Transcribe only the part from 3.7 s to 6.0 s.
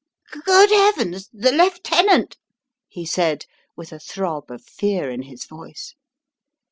with a throb of fear in his voice.